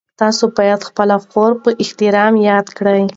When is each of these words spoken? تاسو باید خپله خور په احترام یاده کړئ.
تاسو 0.21 0.43
باید 0.57 0.81
خپله 0.89 1.15
خور 1.29 1.51
په 1.63 1.69
احترام 1.83 2.33
یاده 2.47 2.71
کړئ. 2.77 3.01